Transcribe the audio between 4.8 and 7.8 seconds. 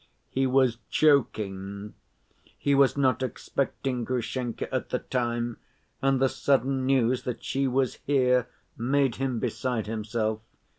the time, and the sudden news that she